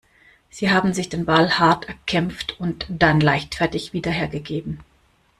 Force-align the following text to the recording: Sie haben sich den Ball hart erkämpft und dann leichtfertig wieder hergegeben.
Sie 0.49 0.71
haben 0.71 0.95
sich 0.95 1.09
den 1.09 1.25
Ball 1.25 1.59
hart 1.59 1.87
erkämpft 1.87 2.59
und 2.59 2.87
dann 2.89 3.19
leichtfertig 3.19 3.93
wieder 3.93 4.09
hergegeben. 4.09 4.79